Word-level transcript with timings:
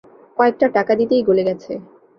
কয়েকটা 0.37 0.67
টাকা 0.75 0.93
দিতেই 0.99 1.25
গলে 1.29 1.43
গেছে। 1.47 1.71